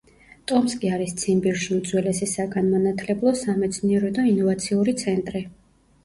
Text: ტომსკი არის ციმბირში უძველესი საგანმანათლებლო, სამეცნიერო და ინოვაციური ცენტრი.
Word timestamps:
ტომსკი 0.51 0.87
არის 0.95 1.11
ციმბირში 1.23 1.67
უძველესი 1.75 2.27
საგანმანათლებლო, 2.31 3.33
სამეცნიერო 3.41 4.09
და 4.15 4.25
ინოვაციური 4.31 4.95
ცენტრი. 5.03 5.43